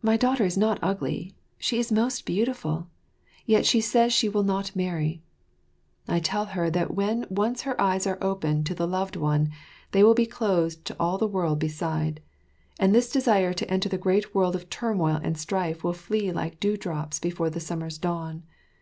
My 0.00 0.16
daughter 0.16 0.46
is 0.46 0.56
not 0.56 0.78
ugly, 0.80 1.34
she 1.58 1.78
is 1.78 1.92
most 1.92 2.24
beautiful; 2.24 2.86
yet 3.44 3.66
she 3.66 3.82
says 3.82 4.10
she 4.10 4.26
will 4.30 4.44
not 4.44 4.74
marry. 4.74 5.20
I 6.08 6.20
tell 6.20 6.46
her 6.56 6.70
that 6.70 6.94
when 6.94 7.26
once 7.28 7.60
her 7.68 7.78
eyes 7.78 8.06
are 8.06 8.16
opened 8.22 8.64
to 8.64 8.74
the 8.74 8.88
loved 8.88 9.14
one, 9.14 9.50
they 9.90 10.02
will 10.02 10.14
be 10.14 10.24
closed 10.24 10.86
to 10.86 10.96
all 10.98 11.18
the 11.18 11.26
world 11.26 11.58
beside, 11.58 12.22
and 12.78 12.94
this 12.94 13.12
desire 13.12 13.52
to 13.52 13.70
enter 13.70 13.90
the 13.90 13.98
great 13.98 14.34
world 14.34 14.56
of 14.56 14.70
turmoil 14.70 15.20
and 15.22 15.36
strife 15.36 15.84
will 15.84 15.92
flee 15.92 16.32
like 16.32 16.58
dew 16.58 16.78
drops 16.78 17.20
before 17.20 17.50
the 17.50 17.60
summer's 17.60 17.98
dawn. 17.98 18.44